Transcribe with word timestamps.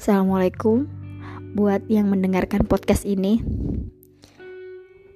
Assalamualaikum 0.00 0.88
buat 1.52 1.84
yang 1.92 2.08
mendengarkan 2.08 2.64
podcast 2.64 3.04
ini. 3.04 3.44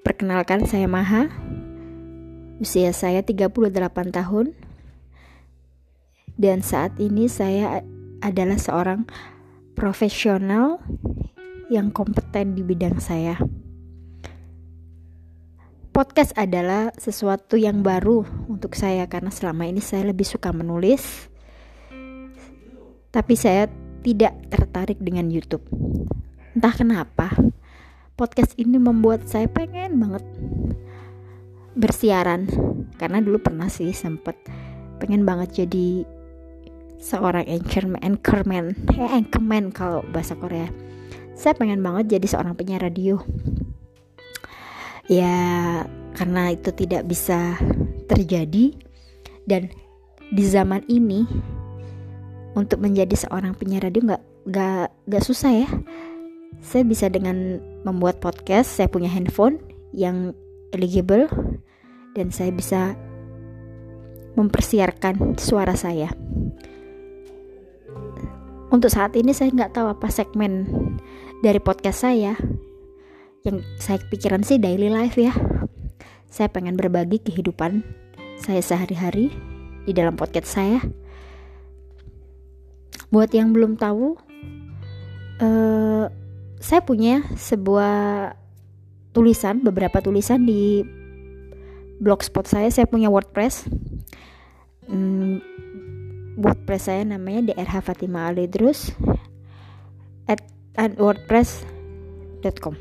Perkenalkan 0.04 0.68
saya 0.68 0.84
Maha. 0.84 1.32
Usia 2.60 2.92
saya 2.92 3.24
38 3.24 3.48
tahun. 4.12 4.52
Dan 6.36 6.60
saat 6.60 7.00
ini 7.00 7.32
saya 7.32 7.80
adalah 8.20 8.60
seorang 8.60 9.09
profesional 9.73 10.84
yang 11.73 11.88
kompeten 11.88 12.52
di 12.52 12.60
bidang 12.60 13.01
saya. 13.01 13.41
Podcast 15.96 16.37
adalah 16.37 16.92
sesuatu 17.01 17.56
yang 17.56 17.80
baru 17.80 18.20
untuk 18.52 18.77
saya 18.77 19.09
karena 19.09 19.32
selama 19.32 19.64
ini 19.64 19.80
saya 19.80 20.12
lebih 20.12 20.28
suka 20.28 20.52
menulis. 20.52 21.32
Tapi 23.09 23.32
saya 23.32 23.64
tidak 24.04 24.36
tertarik 24.52 25.00
dengan 25.00 25.32
YouTube. 25.32 25.64
Entah 26.52 26.76
kenapa, 26.76 27.32
podcast 28.14 28.52
ini 28.60 28.77
membuat 28.77 29.24
saya 29.27 29.48
pengen 29.48 29.96
banget 29.96 30.22
bersiaran 31.74 32.46
karena 33.00 33.18
dulu 33.18 33.42
pernah 33.42 33.66
sih 33.66 33.90
sempet 33.90 34.38
pengen 35.02 35.27
banget 35.27 35.66
jadi 35.66 36.06
seorang 37.02 37.44
anchorman, 37.50 38.00
anchorman, 38.04 38.64
eh 38.94 39.10
anchorman 39.10 39.74
kalau 39.74 40.05
bahasa 40.12 40.38
Korea. 40.38 40.70
Saya 41.34 41.58
pengen 41.58 41.82
banget 41.82 42.20
jadi 42.20 42.27
seorang 42.30 42.55
penyiar 42.55 42.86
radio. 42.86 43.18
Ya, 45.10 45.34
karena 46.16 46.55
itu 46.55 46.70
tidak 46.72 47.05
bisa 47.10 47.58
terjadi 48.06 48.72
dan 49.44 49.68
di 50.33 50.44
zaman 50.48 50.80
ini 50.89 51.28
untuk 52.55 52.78
menjadi 52.80 53.14
seorang 53.19 53.58
penyiar 53.58 53.91
radio 53.91 54.14
nggak 54.14 54.22
nggak 54.47 54.86
nggak 55.10 55.24
susah 55.27 55.52
ya. 55.66 55.69
Saya 56.64 56.86
bisa 56.86 57.11
dengan 57.11 57.61
membuat 57.83 58.22
podcast 58.22 58.78
saya 58.78 58.88
punya 58.88 59.11
handphone 59.11 59.61
yang 59.92 60.33
eligible 60.72 61.28
dan 62.14 62.30
saya 62.30 62.55
bisa 62.55 62.94
mempersiarkan 64.38 65.38
suara 65.38 65.74
saya. 65.74 66.11
Untuk 68.70 68.91
saat 68.91 69.14
ini 69.14 69.30
saya 69.30 69.55
nggak 69.55 69.74
tahu 69.74 69.86
apa 69.91 70.08
segmen 70.11 70.66
dari 71.42 71.58
podcast 71.58 72.06
saya. 72.06 72.34
Yang 73.44 73.61
saya 73.77 74.00
pikiran 74.08 74.41
sih 74.41 74.56
daily 74.56 74.89
life 74.89 75.20
ya. 75.20 75.34
Saya 76.33 76.50
pengen 76.50 76.74
berbagi 76.74 77.20
kehidupan 77.22 77.84
saya 78.41 78.64
sehari-hari 78.64 79.30
di 79.84 79.92
dalam 79.94 80.16
podcast 80.18 80.58
saya 80.58 80.83
buat 83.12 83.33
yang 83.33 83.52
belum 83.52 83.77
tahu 83.77 84.16
uh, 85.41 86.06
saya 86.60 86.80
punya 86.80 87.20
sebuah 87.36 88.33
tulisan 89.12 89.61
beberapa 89.61 90.00
tulisan 90.00 90.48
di 90.48 90.80
blogspot 92.00 92.48
saya. 92.48 92.69
Saya 92.72 92.88
punya 92.88 93.12
wordpress. 93.12 93.69
Hmm, 94.88 95.41
wordpress 96.36 96.88
saya 96.92 97.05
namanya 97.06 97.55
drh 97.55 97.80
fatima 97.80 98.28
alidrus 98.28 98.92
at, 100.28 100.44
at 100.77 100.92
wordpress.com 101.00 102.77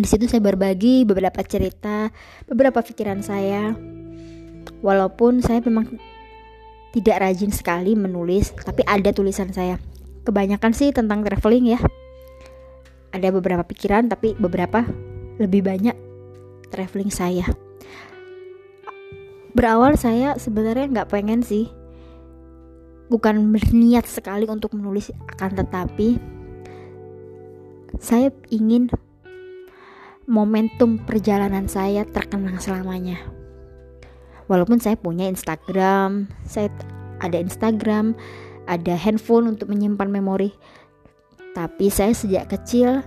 di 0.00 0.06
situ 0.08 0.30
saya 0.30 0.40
berbagi 0.40 1.04
beberapa 1.04 1.42
cerita 1.44 2.08
beberapa 2.46 2.80
pikiran 2.80 3.20
saya. 3.20 3.74
Walaupun 4.80 5.44
saya 5.44 5.60
memang 5.60 6.00
tidak 6.90 7.22
rajin 7.22 7.54
sekali 7.54 7.94
menulis, 7.94 8.50
tapi 8.54 8.82
ada 8.82 9.14
tulisan 9.14 9.54
saya. 9.54 9.78
Kebanyakan 10.26 10.74
sih 10.74 10.90
tentang 10.90 11.22
traveling 11.22 11.78
ya. 11.78 11.80
Ada 13.14 13.30
beberapa 13.30 13.62
pikiran, 13.62 14.10
tapi 14.10 14.34
beberapa 14.34 14.82
lebih 15.38 15.66
banyak 15.66 15.96
traveling 16.70 17.10
saya. 17.10 17.46
Berawal 19.54 19.98
saya 19.98 20.38
sebenarnya 20.38 20.86
nggak 20.90 21.10
pengen 21.10 21.42
sih, 21.42 21.66
bukan 23.10 23.50
berniat 23.50 24.06
sekali 24.06 24.46
untuk 24.46 24.74
menulis, 24.78 25.10
akan 25.34 25.58
tetapi 25.58 26.18
saya 27.98 28.30
ingin 28.54 28.86
momentum 30.30 31.02
perjalanan 31.02 31.66
saya 31.66 32.06
terkenang 32.06 32.62
selamanya 32.62 33.39
walaupun 34.50 34.82
saya 34.82 34.98
punya 34.98 35.30
Instagram 35.30 36.26
saya 36.42 36.66
ada 37.22 37.38
Instagram 37.38 38.18
ada 38.66 38.94
handphone 38.98 39.54
untuk 39.56 39.70
menyimpan 39.70 40.10
memori. 40.10 40.50
Tapi 41.54 41.90
saya 41.90 42.14
sejak 42.14 42.50
kecil 42.50 43.02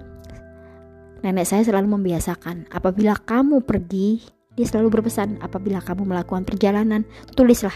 nenek 1.23 1.47
saya 1.47 1.63
selalu 1.63 1.95
membiasakan 1.99 2.67
apabila 2.71 3.15
kamu 3.15 3.63
pergi 3.63 4.23
dia 4.53 4.67
selalu 4.67 4.99
berpesan 4.99 5.39
apabila 5.39 5.79
kamu 5.79 6.03
melakukan 6.03 6.43
perjalanan 6.43 7.07
tulislah 7.33 7.73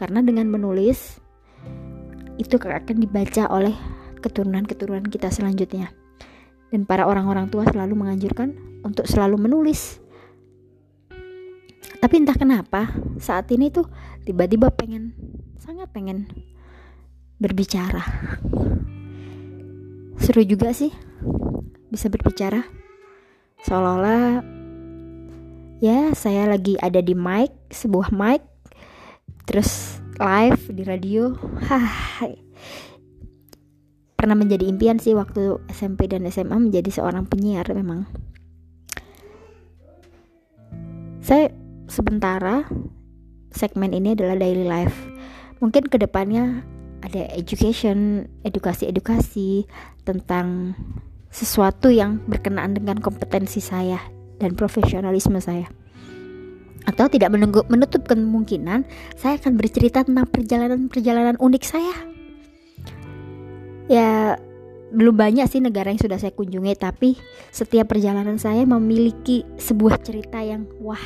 karena 0.00 0.24
dengan 0.24 0.48
menulis 0.48 1.20
itu 2.40 2.56
akan 2.58 2.96
dibaca 2.98 3.46
oleh 3.52 3.76
keturunan-keturunan 4.24 5.06
kita 5.06 5.28
selanjutnya. 5.28 5.92
Dan 6.72 6.88
para 6.88 7.06
orang-orang 7.06 7.52
tua 7.52 7.62
selalu 7.68 7.94
menganjurkan 7.94 8.56
untuk 8.82 9.06
selalu 9.06 9.38
menulis 9.38 10.02
tapi 12.04 12.20
entah 12.20 12.36
kenapa 12.36 12.92
saat 13.16 13.48
ini 13.48 13.72
tuh 13.72 13.88
tiba-tiba 14.28 14.68
pengen 14.68 15.16
sangat 15.56 15.88
pengen 15.88 16.28
berbicara. 17.40 18.04
Seru 20.20 20.44
juga 20.44 20.76
sih 20.76 20.92
bisa 21.88 22.12
berbicara. 22.12 22.60
Seolah-olah 23.64 24.44
ya 25.80 26.12
saya 26.12 26.44
lagi 26.44 26.76
ada 26.76 27.00
di 27.00 27.16
mic 27.16 27.56
sebuah 27.72 28.12
mic 28.12 28.44
terus 29.48 29.96
live 30.20 30.60
di 30.76 30.84
radio. 30.84 31.32
Hah, 31.72 31.88
pernah 34.12 34.36
menjadi 34.36 34.68
impian 34.68 35.00
sih 35.00 35.16
waktu 35.16 35.56
SMP 35.72 36.04
dan 36.04 36.28
SMA 36.28 36.68
menjadi 36.68 37.00
seorang 37.00 37.24
penyiar 37.24 37.64
memang. 37.72 38.04
Saya 41.24 41.63
sementara 41.88 42.68
segmen 43.54 43.94
ini 43.94 44.12
adalah 44.18 44.36
daily 44.36 44.66
life. 44.66 44.94
Mungkin 45.62 45.88
ke 45.88 45.96
depannya 45.96 46.66
ada 47.04 47.28
education, 47.36 48.26
edukasi-edukasi 48.42 49.68
tentang 50.02 50.74
sesuatu 51.28 51.90
yang 51.90 52.22
berkenaan 52.26 52.74
dengan 52.78 52.98
kompetensi 52.98 53.60
saya 53.60 54.00
dan 54.40 54.58
profesionalisme 54.58 55.38
saya. 55.38 55.68
Atau 56.84 57.08
tidak 57.08 57.32
menunggu, 57.32 57.64
menutup 57.72 58.04
kemungkinan 58.04 58.84
saya 59.16 59.40
akan 59.40 59.56
bercerita 59.56 60.04
tentang 60.04 60.28
perjalanan-perjalanan 60.28 61.40
unik 61.40 61.64
saya. 61.64 61.94
Ya, 63.88 64.36
belum 64.92 65.16
banyak 65.16 65.48
sih 65.48 65.60
negara 65.64 65.92
yang 65.92 66.00
sudah 66.00 66.20
saya 66.20 66.32
kunjungi, 66.32 66.76
tapi 66.76 67.16
setiap 67.52 67.92
perjalanan 67.92 68.36
saya 68.36 68.64
memiliki 68.68 69.44
sebuah 69.56 70.00
cerita 70.04 70.40
yang 70.44 70.68
wah 70.80 71.00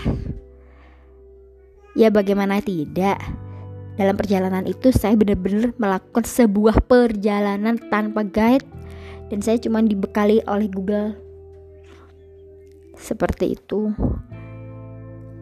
Ya 1.98 2.14
bagaimana 2.14 2.62
tidak? 2.62 3.18
Dalam 3.98 4.14
perjalanan 4.14 4.62
itu 4.70 4.94
saya 4.94 5.18
benar-benar 5.18 5.74
melakukan 5.82 6.22
sebuah 6.22 6.86
perjalanan 6.86 7.74
tanpa 7.90 8.22
guide 8.22 8.62
dan 9.34 9.42
saya 9.42 9.58
cuma 9.58 9.82
dibekali 9.82 10.38
oleh 10.46 10.70
Google. 10.70 11.18
Seperti 12.94 13.58
itu. 13.58 13.90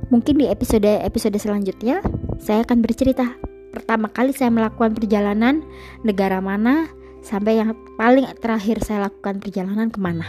Mungkin 0.08 0.40
di 0.40 0.48
episode-episode 0.48 1.36
selanjutnya 1.36 2.00
saya 2.40 2.64
akan 2.64 2.80
bercerita 2.80 3.36
pertama 3.76 4.08
kali 4.08 4.32
saya 4.32 4.48
melakukan 4.48 4.96
perjalanan 4.96 5.60
negara 6.08 6.40
mana 6.40 6.88
sampai 7.20 7.60
yang 7.60 7.76
paling 8.00 8.25
terakhir 8.40 8.80
saya 8.80 9.12
lakukan 9.12 9.44
perjalanan 9.44 9.92
ke 9.92 10.00
mana. 10.00 10.25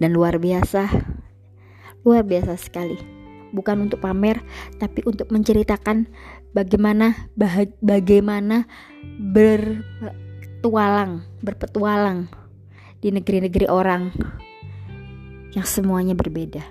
Dan 0.00 0.16
luar 0.16 0.40
biasa, 0.40 0.88
luar 2.00 2.24
biasa 2.24 2.56
sekali 2.56 3.13
bukan 3.54 3.86
untuk 3.86 4.02
pamer 4.02 4.42
tapi 4.82 5.06
untuk 5.06 5.30
menceritakan 5.30 6.10
bagaimana 6.50 7.30
bah 7.38 7.62
bagaimana 7.78 8.66
bertualang 9.30 11.22
berpetualang 11.38 12.26
di 12.98 13.14
negeri-negeri 13.14 13.70
orang 13.70 14.10
yang 15.54 15.66
semuanya 15.68 16.18
berbeda. 16.18 16.64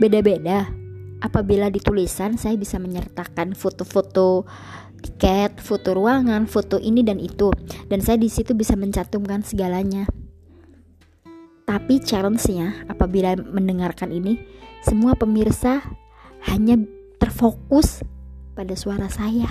Beda-beda 0.00 0.66
apabila 1.22 1.70
di 1.70 1.78
tulisan 1.78 2.34
saya 2.34 2.58
bisa 2.58 2.82
menyertakan 2.82 3.54
foto-foto 3.54 4.42
tiket, 5.02 5.58
foto 5.58 5.94
ruangan, 5.94 6.46
foto 6.46 6.78
ini 6.78 7.02
dan 7.06 7.18
itu. 7.22 7.50
Dan 7.86 8.02
saya 8.02 8.18
di 8.18 8.30
situ 8.30 8.54
bisa 8.54 8.74
mencantumkan 8.78 9.46
segalanya 9.46 10.06
tapi 11.64 12.02
challenge-nya 12.02 12.86
apabila 12.90 13.38
mendengarkan 13.38 14.10
ini, 14.10 14.38
semua 14.82 15.14
pemirsa 15.14 15.82
hanya 16.50 16.78
terfokus 17.22 18.02
pada 18.58 18.74
suara 18.74 19.06
saya 19.06 19.48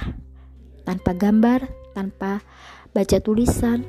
tanpa 0.84 1.16
gambar, 1.16 1.72
tanpa 1.96 2.44
baca 2.92 3.18
tulisan. 3.24 3.88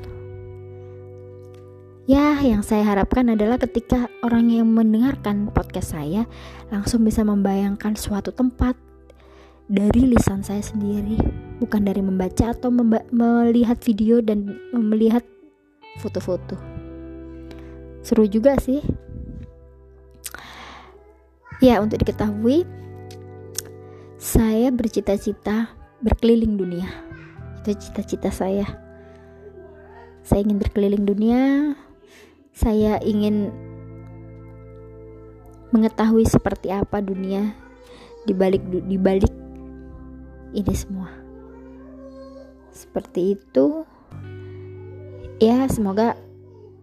Ya, 2.07 2.35
yang 2.43 2.67
saya 2.67 2.83
harapkan 2.83 3.31
adalah 3.31 3.63
ketika 3.63 4.11
orang 4.27 4.51
yang 4.51 4.67
mendengarkan 4.71 5.51
podcast 5.55 5.95
saya 5.95 6.27
langsung 6.71 7.07
bisa 7.07 7.23
membayangkan 7.23 7.95
suatu 7.95 8.35
tempat 8.35 8.75
dari 9.71 10.11
lisan 10.11 10.43
saya 10.43 10.63
sendiri, 10.63 11.19
bukan 11.63 11.87
dari 11.87 12.03
membaca 12.03 12.51
atau 12.51 12.75
melihat 13.15 13.79
video 13.87 14.19
dan 14.19 14.51
melihat 14.75 15.23
foto-foto. 16.03 16.72
Seru 18.03 18.27
juga 18.27 18.59
sih. 18.59 18.83
Ya, 21.63 21.79
untuk 21.79 22.03
diketahui, 22.03 22.67
saya 24.19 24.75
bercita-cita 24.75 25.71
berkeliling 26.03 26.59
dunia. 26.59 26.91
Itu 27.63 27.79
cita-cita 27.79 28.35
saya. 28.35 28.67
Saya 30.27 30.43
ingin 30.43 30.59
berkeliling 30.59 31.07
dunia. 31.07 31.75
Saya 32.51 32.99
ingin 33.07 33.55
mengetahui 35.71 36.27
seperti 36.27 36.69
apa 36.69 37.01
dunia 37.01 37.55
di 38.29 38.35
balik 38.37 38.61
di 38.67 38.99
balik 38.99 39.33
ini 40.53 40.75
semua. 40.75 41.09
Seperti 42.75 43.39
itu. 43.39 43.87
Ya, 45.43 45.67
semoga 45.67 46.15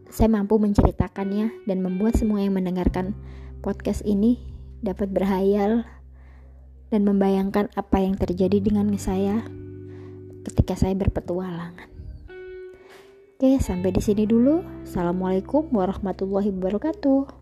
saya 0.09 0.29
mampu 0.29 0.57
menceritakannya 0.57 1.65
dan 1.69 1.85
membuat 1.85 2.17
semua 2.17 2.41
yang 2.41 2.57
mendengarkan 2.57 3.13
podcast 3.61 4.01
ini 4.03 4.41
dapat 4.81 5.13
berhayal 5.13 5.85
dan 6.89 7.01
membayangkan 7.05 7.69
apa 7.77 7.97
yang 8.01 8.17
terjadi 8.17 8.57
dengan 8.59 8.89
saya 8.97 9.45
ketika 10.49 10.73
saya 10.73 10.97
berpetualangan. 10.97 11.87
Oke, 13.39 13.55
sampai 13.63 13.95
di 13.95 14.01
sini 14.03 14.27
dulu. 14.27 14.59
Assalamualaikum 14.83 15.71
warahmatullahi 15.71 16.51
wabarakatuh. 16.51 17.38